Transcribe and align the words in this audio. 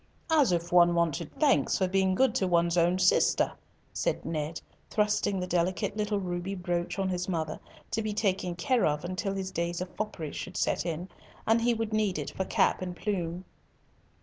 "As 0.31 0.51
if 0.51 0.71
one 0.71 0.95
wanted 0.95 1.31
thanks 1.39 1.77
for 1.77 1.87
being 1.87 2.15
good 2.15 2.33
to 2.33 2.47
one's 2.47 2.75
own 2.75 2.97
sister," 2.97 3.51
said 3.93 4.25
Ned, 4.25 4.59
thrusting 4.89 5.39
the 5.39 5.45
delicate 5.45 5.95
little 5.95 6.19
ruby 6.19 6.55
brooch 6.55 6.97
on 6.97 7.07
his 7.09 7.29
mother 7.29 7.59
to 7.91 8.01
be 8.01 8.11
taken 8.11 8.55
care 8.55 8.87
of 8.87 9.05
till 9.17 9.35
his 9.35 9.51
days 9.51 9.79
of 9.79 9.95
foppery 9.95 10.31
should 10.33 10.57
set 10.57 10.87
in, 10.87 11.07
and 11.45 11.61
he 11.61 11.75
would 11.75 11.93
need 11.93 12.17
it 12.17 12.31
for 12.31 12.45
cap 12.45 12.81
and 12.81 12.95
plume. 12.95 13.45